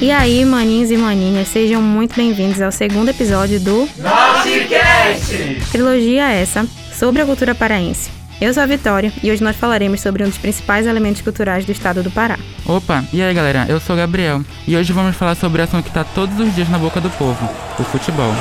[0.00, 5.62] E aí, maninhos e maninhas, sejam muito bem-vindos ao segundo episódio do Notcast!
[5.70, 8.10] Trilogia essa sobre a cultura paraense.
[8.40, 11.72] Eu sou a Vitória e hoje nós falaremos sobre um dos principais elementos culturais do
[11.72, 12.38] estado do Pará.
[12.66, 15.80] Opa, e aí galera, eu sou o Gabriel e hoje vamos falar sobre a ação
[15.80, 17.48] que está todos os dias na boca do povo,
[17.78, 18.34] o futebol.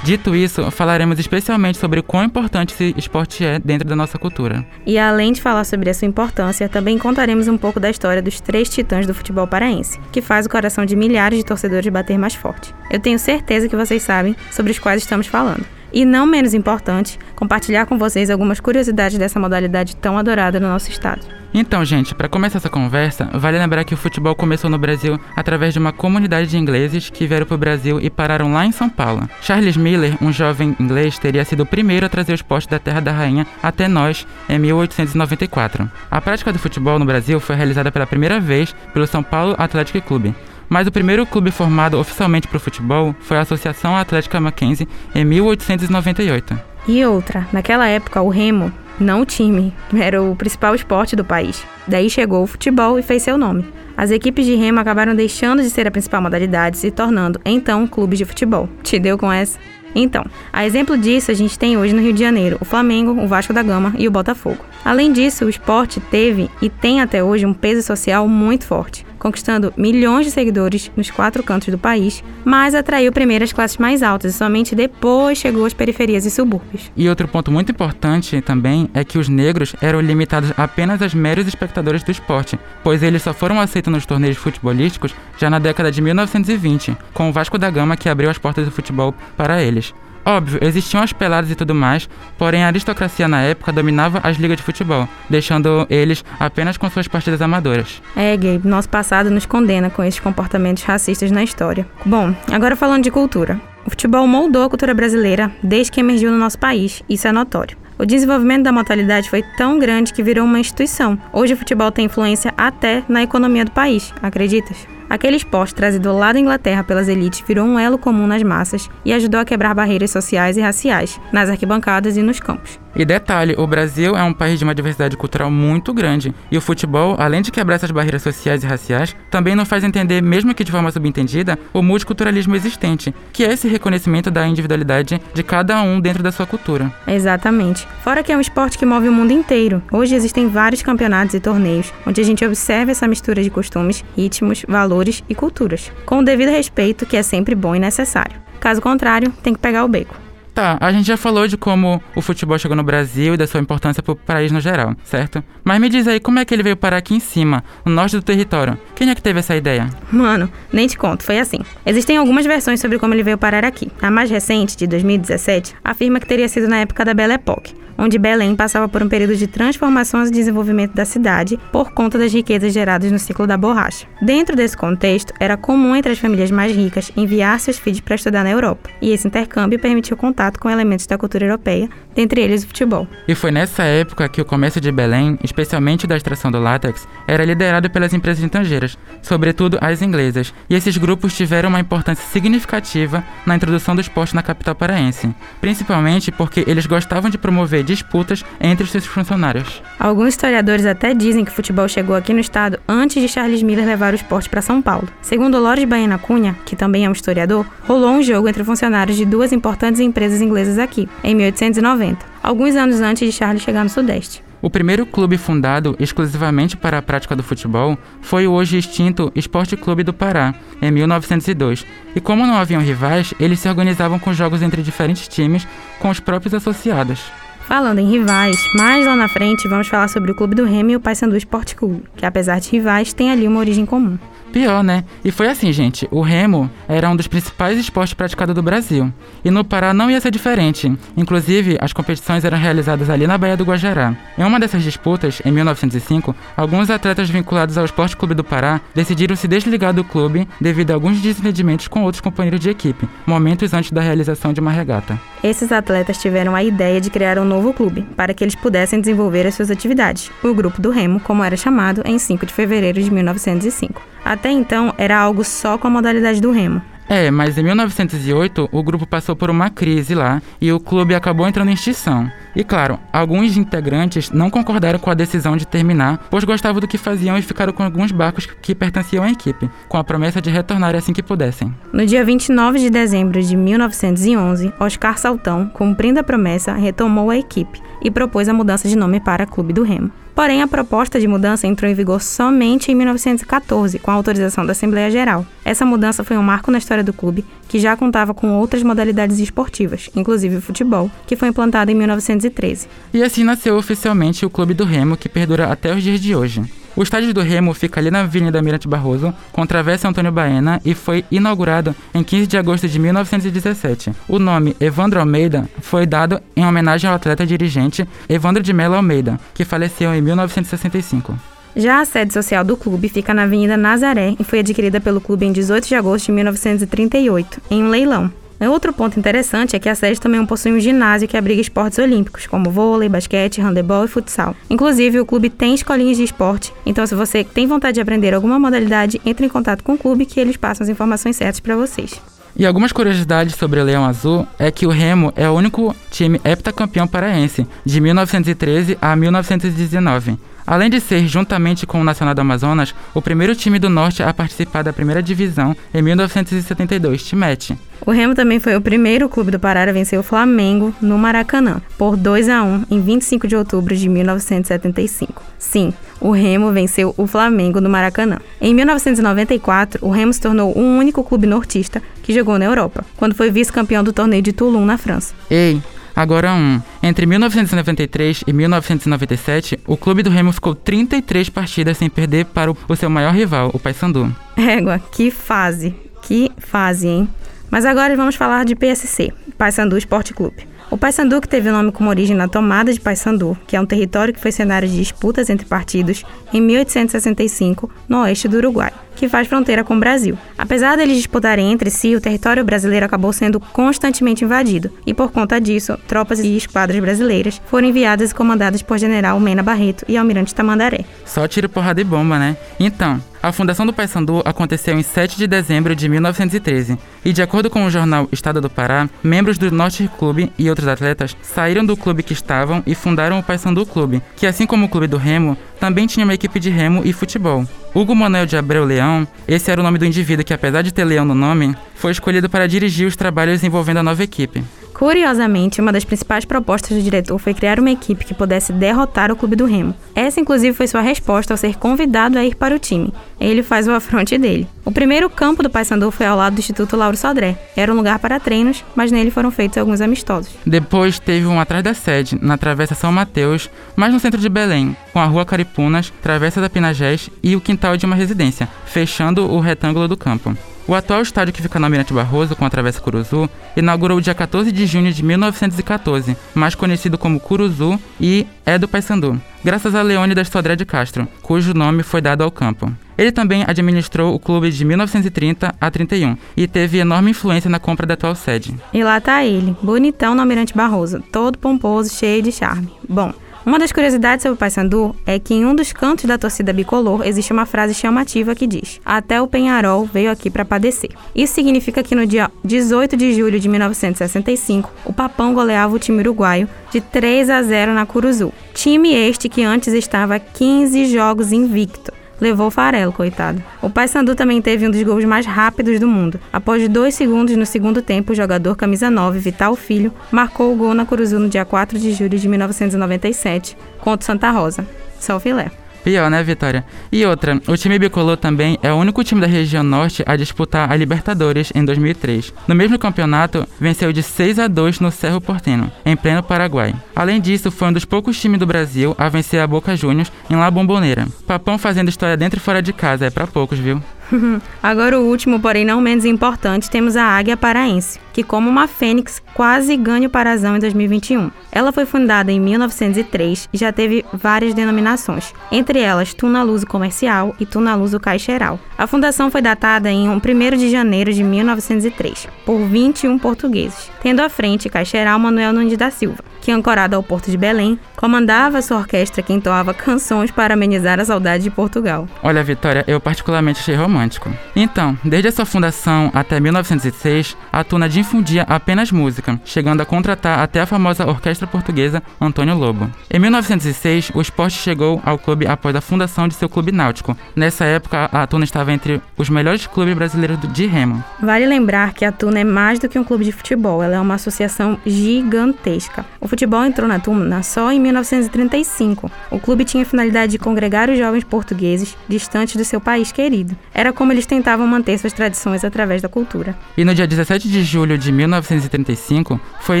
[0.08, 4.64] Dito isso, falaremos especialmente sobre quão importante esse esporte é dentro da nossa cultura.
[4.86, 8.40] E além de falar sobre a sua importância, também contaremos um pouco da história dos
[8.40, 12.34] três titãs do futebol paraense, que faz o coração de milhares de torcedores bater mais
[12.34, 12.74] forte.
[12.90, 15.66] Eu tenho certeza que vocês sabem sobre os quais estamos falando.
[15.92, 20.90] E não menos importante, compartilhar com vocês algumas curiosidades dessa modalidade tão adorada no nosso
[20.90, 21.38] estado.
[21.52, 25.72] Então, gente, para começar essa conversa, vale lembrar que o futebol começou no Brasil através
[25.72, 28.88] de uma comunidade de ingleses que vieram para o Brasil e pararam lá em São
[28.88, 29.28] Paulo.
[29.40, 33.00] Charles Miller, um jovem inglês, teria sido o primeiro a trazer o esporte da Terra
[33.00, 35.90] da Rainha até nós em 1894.
[36.10, 40.04] A prática do futebol no Brasil foi realizada pela primeira vez pelo São Paulo Athletic
[40.04, 40.34] Clube.
[40.68, 45.24] Mas o primeiro clube formado oficialmente para o futebol foi a Associação Atlética Mackenzie em
[45.24, 46.58] 1898.
[46.86, 51.64] E outra, naquela época o remo, não o time, era o principal esporte do país.
[51.86, 53.64] Daí chegou o futebol e fez seu nome.
[53.96, 58.18] As equipes de remo acabaram deixando de ser a principal modalidade, se tornando então clubes
[58.18, 58.68] de futebol.
[58.82, 59.58] Te deu com essa?
[59.94, 63.26] Então, a exemplo disso, a gente tem hoje no Rio de Janeiro o Flamengo, o
[63.26, 64.64] Vasco da Gama e o Botafogo.
[64.84, 69.72] Além disso, o esporte teve e tem até hoje um peso social muito forte, conquistando
[69.76, 74.34] milhões de seguidores nos quatro cantos do país, mas atraiu primeiro as classes mais altas
[74.34, 76.90] e somente depois chegou às periferias e subúrbios.
[76.96, 81.46] E outro ponto muito importante também é que os negros eram limitados apenas aos meros
[81.46, 86.00] espectadores do esporte, pois eles só foram aceitos nos torneios futebolísticos já na década de
[86.00, 89.92] 1920, com o Vasco da Gama que abriu as portas do futebol para eles.
[90.28, 94.58] Óbvio, existiam as peladas e tudo mais, porém a aristocracia na época dominava as ligas
[94.58, 98.02] de futebol, deixando eles apenas com suas partidas amadoras.
[98.14, 101.86] É, Gabe, nosso passado nos condena com esses comportamentos racistas na história.
[102.04, 103.58] Bom, agora falando de cultura.
[103.86, 107.78] O futebol moldou a cultura brasileira desde que emergiu no nosso país, isso é notório.
[107.98, 111.18] O desenvolvimento da modalidade foi tão grande que virou uma instituição.
[111.32, 114.97] Hoje o futebol tem influência até na economia do país, acreditas?
[115.08, 119.12] Aquele esporte trazido lá da Inglaterra pelas elites virou um elo comum nas massas e
[119.12, 122.78] ajudou a quebrar barreiras sociais e raciais, nas arquibancadas e nos campos.
[122.96, 126.60] E detalhe, o Brasil é um país de uma diversidade cultural muito grande, e o
[126.60, 130.64] futebol, além de quebrar essas barreiras sociais e raciais, também nos faz entender, mesmo que
[130.64, 136.00] de forma subentendida, o multiculturalismo existente, que é esse reconhecimento da individualidade de cada um
[136.00, 136.92] dentro da sua cultura.
[137.06, 137.86] Exatamente.
[138.02, 139.80] Fora que é um esporte que move o mundo inteiro.
[139.92, 144.64] Hoje existem vários campeonatos e torneios onde a gente observa essa mistura de costumes, ritmos,
[144.66, 144.97] valores
[145.28, 148.36] e culturas, com o devido respeito que é sempre bom e necessário.
[148.58, 150.28] Caso contrário, tem que pegar o beco.
[150.58, 153.60] Tá, a gente já falou de como o futebol chegou no Brasil e da sua
[153.60, 155.40] importância para o país no geral, certo?
[155.62, 158.16] Mas me diz aí, como é que ele veio parar aqui em cima, no norte
[158.16, 158.76] do território?
[158.96, 159.88] Quem é que teve essa ideia?
[160.10, 161.60] Mano, nem te conto, foi assim.
[161.86, 163.88] Existem algumas versões sobre como ele veio parar aqui.
[164.02, 168.18] A mais recente, de 2017, afirma que teria sido na época da Belle Époque, onde
[168.18, 172.72] Belém passava por um período de transformações e desenvolvimento da cidade por conta das riquezas
[172.72, 174.06] geradas no ciclo da borracha.
[174.22, 178.44] Dentro desse contexto, era comum entre as famílias mais ricas enviar seus filhos para estudar
[178.44, 182.68] na Europa, e esse intercâmbio permitiu contato com elementos da cultura europeia, dentre eles o
[182.68, 183.06] futebol.
[183.26, 187.44] E foi nessa época que o comércio de Belém, especialmente da extração do látex, era
[187.44, 193.56] liderado pelas empresas estrangeiras, sobretudo as inglesas, e esses grupos tiveram uma importância significativa na
[193.56, 199.06] introdução do esporte na capital paraense, principalmente porque eles gostavam de promover disputas entre seus
[199.06, 199.82] funcionários.
[199.98, 203.86] Alguns historiadores até dizem que o futebol chegou aqui no estado antes de Charles Miller
[203.86, 205.08] levar o esporte para São Paulo.
[205.20, 209.24] Segundo Lores Baena Cunha, que também é um historiador, rolou um jogo entre funcionários de
[209.24, 214.46] duas importantes empresas inglesas aqui, em 1890, alguns anos antes de Charles chegar no Sudeste.
[214.60, 219.76] O primeiro clube fundado exclusivamente para a prática do futebol foi o hoje extinto Esporte
[219.76, 221.86] Clube do Pará, em 1902.
[222.16, 225.66] E como não haviam rivais, eles se organizavam com jogos entre diferentes times
[226.00, 227.30] com os próprios associados.
[227.68, 230.96] Falando em rivais, mais lá na frente vamos falar sobre o Clube do Remo e
[230.96, 234.18] o Paysandu Esporte Clube, que apesar de rivais, tem ali uma origem comum.
[234.52, 235.04] Pior, né?
[235.24, 236.08] E foi assim, gente.
[236.10, 239.12] O remo era um dos principais esportes praticados do Brasil.
[239.44, 240.92] E no Pará não ia ser diferente.
[241.16, 244.14] Inclusive, as competições eram realizadas ali na Baía do Guajará.
[244.36, 249.36] Em uma dessas disputas, em 1905, alguns atletas vinculados ao Esporte Clube do Pará decidiram
[249.36, 253.92] se desligar do clube devido a alguns desentendimentos com outros companheiros de equipe, momentos antes
[253.92, 255.18] da realização de uma regata.
[255.42, 259.46] Esses atletas tiveram a ideia de criar um novo clube, para que eles pudessem desenvolver
[259.46, 263.10] as suas atividades, o Grupo do Remo, como era chamado, em 5 de fevereiro de
[263.10, 264.00] 1905.
[264.28, 266.82] Até então, era algo só com a modalidade do remo.
[267.08, 271.48] É, mas em 1908 o grupo passou por uma crise lá e o clube acabou
[271.48, 272.30] entrando em extinção.
[272.54, 276.98] E claro, alguns integrantes não concordaram com a decisão de terminar, pois gostavam do que
[276.98, 280.94] faziam e ficaram com alguns barcos que pertenciam à equipe, com a promessa de retornar
[280.94, 281.74] assim que pudessem.
[281.90, 287.80] No dia 29 de dezembro de 1911, Oscar Saltão, cumprindo a promessa, retomou a equipe
[288.02, 290.12] e propôs a mudança de nome para Clube do Remo.
[290.38, 294.70] Porém, a proposta de mudança entrou em vigor somente em 1914, com a autorização da
[294.70, 295.44] Assembleia Geral.
[295.64, 299.40] Essa mudança foi um marco na história do clube, que já contava com outras modalidades
[299.40, 302.86] esportivas, inclusive o futebol, que foi implantado em 1913.
[303.12, 306.62] E assim nasceu oficialmente o Clube do Remo, que perdura até os dias de hoje.
[306.98, 310.96] O estádio do Remo fica ali na Avenida Mirante Barroso, com Travessa Antônio Baena e
[310.96, 314.10] foi inaugurado em 15 de agosto de 1917.
[314.28, 319.38] O nome Evandro Almeida foi dado em homenagem ao atleta dirigente Evandro de Mello Almeida,
[319.54, 321.38] que faleceu em 1965.
[321.76, 325.46] Já a sede social do clube fica na Avenida Nazaré e foi adquirida pelo clube
[325.46, 328.28] em 18 de agosto de 1938, em um leilão.
[328.66, 332.46] Outro ponto interessante é que a sede também possui um ginásio que abriga esportes olímpicos,
[332.46, 334.54] como vôlei, basquete, handebol e futsal.
[334.70, 338.58] Inclusive, o clube tem escolinhas de esporte, então se você tem vontade de aprender alguma
[338.58, 342.20] modalidade, entre em contato com o clube que eles passam as informações certas para vocês.
[342.56, 346.40] E algumas curiosidades sobre o Leão Azul é que o Remo é o único time
[346.44, 350.38] heptacampeão paraense, de 1913 a 1919.
[350.66, 354.34] Além de ser, juntamente com o Nacional do Amazonas, o primeiro time do Norte a
[354.34, 357.78] participar da primeira divisão em 1972, Timete.
[358.08, 361.82] O Remo também foi o primeiro clube do Pará a vencer o Flamengo no Maracanã,
[361.98, 365.42] por 2 a 1 em 25 de outubro de 1975.
[365.58, 368.38] Sim, o Remo venceu o Flamengo no Maracanã.
[368.62, 373.34] Em 1994, o Remo se tornou o único clube nortista que jogou na Europa, quando
[373.34, 375.34] foi vice-campeão do torneio de Toulon, na França.
[375.50, 375.78] Ei,
[376.16, 376.80] Agora um.
[377.02, 382.96] Entre 1993 e 1997, o clube do Remo ficou 33 partidas sem perder para o
[382.96, 384.34] seu maior rival, o Paysandu.
[384.56, 385.94] Égua, que fase.
[386.22, 387.28] Que fase, hein?
[387.70, 390.66] Mas agora vamos falar de PSC, Paysandu Esporte Clube.
[390.90, 393.84] O Paysandu, que teve o nome como origem na tomada de Paysandu, que é um
[393.84, 399.28] território que foi cenário de disputas entre partidos em 1865, no oeste do Uruguai que
[399.28, 400.38] faz fronteira com o Brasil.
[400.56, 405.60] Apesar deles disputarem entre si, o território brasileiro acabou sendo constantemente invadido, e por conta
[405.60, 410.54] disso, tropas e esquadras brasileiras foram enviadas e comandadas por General Mena Barreto e Almirante
[410.54, 411.04] Tamandaré.
[411.26, 412.56] Só tiro, porrada e bomba, né?
[412.78, 417.70] Então, a fundação do Paysandu aconteceu em 7 de dezembro de 1913, e de acordo
[417.70, 421.96] com o jornal Estado do Pará, membros do Norte Clube e outros atletas saíram do
[421.96, 425.56] clube que estavam e fundaram o Paysandu Clube, que assim como o Clube do Remo,
[425.78, 427.64] também tinha uma equipe de remo e futebol.
[427.94, 431.04] Hugo Manuel de Abreu Leão, esse era o nome do indivíduo que, apesar de ter
[431.04, 434.62] leão no nome, foi escolhido para dirigir os trabalhos envolvendo a nova equipe.
[434.98, 439.36] Curiosamente, uma das principais propostas do diretor foi criar uma equipe que pudesse derrotar o
[439.36, 439.94] Clube do Remo.
[440.12, 443.14] Essa, inclusive, foi sua resposta ao ser convidado a ir para o time.
[443.40, 444.66] Ele faz o afronte dele.
[444.84, 447.56] O primeiro campo do Paysandu foi ao lado do Instituto Lauro Sodré.
[447.76, 450.50] Era um lugar para treinos, mas nele foram feitos alguns amistosos.
[450.66, 454.96] Depois teve um atrás da sede, na Travessa São Mateus, mais no centro de Belém,
[455.12, 459.60] com a Rua Caripunas, Travessa da Pinagés e o quintal de uma residência, fechando o
[459.60, 460.56] retângulo do campo.
[460.88, 463.46] O atual estádio que fica no Almirante Barroso, com a Travessa Curuzu,
[463.76, 469.38] inaugurou dia 14 de junho de 1914, mais conhecido como Curuzu e é do Paysandu,
[469.62, 472.90] graças a Leônidas Sodré de Castro, cujo nome foi dado ao campo.
[473.18, 478.06] Ele também administrou o clube de 1930 a 31 e teve enorme influência na compra
[478.06, 478.74] da atual sede.
[478.94, 482.88] E lá tá ele, bonitão no Almirante Barroso, todo pomposo, cheio de charme.
[483.06, 483.34] Bom,
[483.66, 487.26] uma das curiosidades sobre o Paysandu é que em um dos cantos da torcida bicolor
[487.26, 491.10] existe uma frase chamativa que diz: Até o Penharol veio aqui para padecer.
[491.34, 496.20] Isso significa que no dia 18 de julho de 1965, o Papão goleava o time
[496.20, 498.52] uruguaio de 3 a 0 na Curuzu.
[498.74, 503.62] Time este que antes estava 15 jogos invicto levou o farelo, coitado.
[503.82, 506.40] O Paysandu também teve um dos gols mais rápidos do mundo.
[506.52, 510.94] Após dois segundos no segundo tempo, o jogador camisa 9, Vital Filho, marcou o gol
[510.94, 514.86] na Curuzu no dia 4 de julho de 1997, contra o Santa Rosa.
[515.18, 515.70] Só filé.
[516.08, 516.86] Pior, né, Vitória?
[517.12, 520.90] E outra, o time bicolor também é o único time da região norte a disputar
[520.90, 522.50] a Libertadores em 2003.
[522.66, 526.94] No mesmo campeonato, venceu de 6 a 2 no Cerro Porteno, em pleno Paraguai.
[527.14, 530.56] Além disso, foi um dos poucos times do Brasil a vencer a Boca Juniors em
[530.56, 531.28] La Bombonera.
[531.46, 534.02] Papão fazendo história dentro e fora de casa, é para poucos, viu?
[534.82, 539.42] Agora o último, porém não menos importante, temos a Águia Paraense, que, como uma fênix,
[539.54, 541.50] quase ganha o Parazão em 2021.
[541.72, 547.54] Ela foi fundada em 1903 e já teve várias denominações, entre elas Tuna Luso Comercial
[547.58, 548.78] e Tuna Luso Caixeral.
[548.96, 550.38] A fundação foi datada em 1
[550.76, 556.44] de janeiro de 1903, por 21 portugueses, tendo à frente Caixeral Manuel Nunes da Silva,
[556.68, 561.24] que, ancorado ao porto de Belém, comandava sua orquestra que entoava canções para amenizar a
[561.24, 562.28] saudade de Portugal.
[562.42, 564.50] Olha, Vitória, eu particularmente achei romântico.
[564.76, 570.58] Então, desde a sua fundação até 1906, a Tuna difundia apenas música, chegando a contratar
[570.58, 573.10] até a famosa orquestra portuguesa Antônio Lobo.
[573.30, 577.34] Em 1906, o esporte chegou ao clube após a fundação de seu clube náutico.
[577.56, 581.24] Nessa época, a Tuna estava entre os melhores clubes brasileiros de remo.
[581.40, 584.20] Vale lembrar que a Tuna é mais do que um clube de futebol, ela é
[584.20, 586.26] uma associação gigantesca.
[586.38, 589.30] O futebol entrou na Tuna só em 1935.
[589.48, 593.76] O clube tinha a finalidade de congregar os jovens portugueses distantes do seu país querido.
[593.94, 596.76] Era como eles tentavam manter suas tradições através da cultura.
[596.96, 600.00] E no dia 17 de julho de 1935, foi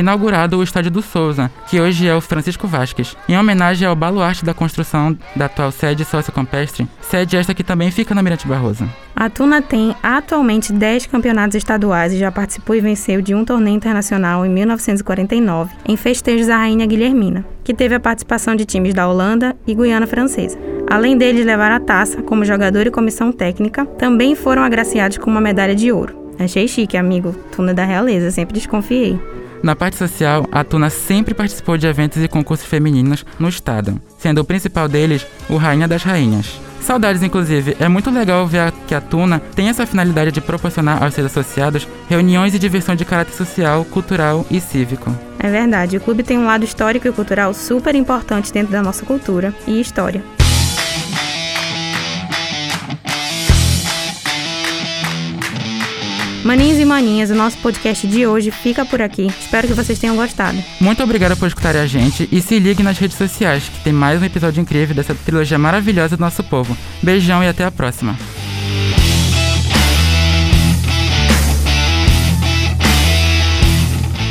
[0.00, 4.44] inaugurado o Estádio do Souza, que hoje é o Francisco Vasques, em homenagem ao baluarte
[4.44, 8.88] da construção da atual sede sociocampestre, sede esta que também fica na Mirante Barroso.
[9.20, 13.74] A Tuna tem atualmente 10 campeonatos estaduais e já participou e venceu de um torneio
[13.74, 19.08] internacional em 1949, em festejos à Rainha Guilhermina, que teve a participação de times da
[19.08, 20.56] Holanda e Guiana Francesa.
[20.88, 25.40] Além deles levar a taça como jogador e comissão técnica, também foram agraciados com uma
[25.40, 26.16] medalha de ouro.
[26.38, 27.34] Achei chique, amigo.
[27.50, 29.18] Tuna da realeza, sempre desconfiei.
[29.64, 34.42] Na parte social, a Tuna sempre participou de eventos e concursos femininos no estado, sendo
[34.42, 36.67] o principal deles o Rainha das Rainhas.
[36.80, 37.76] Saudades, inclusive.
[37.78, 41.86] É muito legal ver que a Tuna tem essa finalidade de proporcionar aos seus associados
[42.08, 45.14] reuniões e diversão de caráter social, cultural e cívico.
[45.38, 49.04] É verdade, o clube tem um lado histórico e cultural super importante dentro da nossa
[49.04, 50.22] cultura e história.
[56.48, 59.26] Maninhos e maninhas, o nosso podcast de hoje fica por aqui.
[59.38, 60.56] Espero que vocês tenham gostado.
[60.80, 64.18] Muito obrigado por escutarem a gente e se ligue nas redes sociais, que tem mais
[64.18, 66.74] um episódio incrível dessa trilogia maravilhosa do nosso povo.
[67.02, 68.16] Beijão e até a próxima.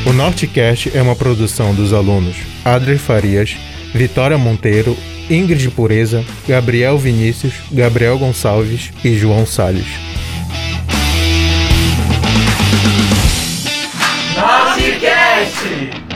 [0.03, 3.55] O Nortecast é uma produção dos alunos Adri Farias,
[3.93, 4.97] Vitória Monteiro,
[5.29, 10.06] Ingrid Pureza, Gabriel Vinícius, Gabriel Gonçalves e João Salles.
[15.37, 16.06] Podcast.